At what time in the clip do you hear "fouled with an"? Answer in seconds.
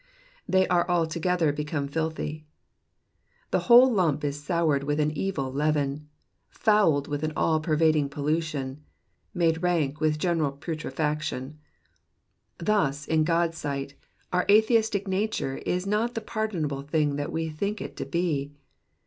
6.49-7.33